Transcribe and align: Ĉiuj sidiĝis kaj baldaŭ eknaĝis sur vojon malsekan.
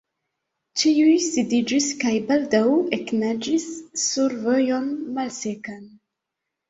Ĉiuj 0.83 1.11
sidiĝis 1.25 1.89
kaj 2.03 2.15
baldaŭ 2.31 2.63
eknaĝis 2.99 3.67
sur 4.07 4.37
vojon 4.47 4.93
malsekan. 5.19 5.85